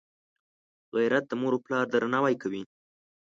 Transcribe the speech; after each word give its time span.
غیرت 0.95 1.23
د 1.29 1.33
موروپلار 1.41 1.85
درناوی 1.89 2.35
کوي 2.41 2.63